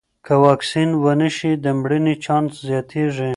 که 0.25 0.33
واکسین 0.45 0.89
ونه 1.03 1.29
شي، 1.35 1.51
د 1.63 1.65
مړینې 1.79 2.13
چانس 2.23 2.51
زیاتېږي. 2.67 3.29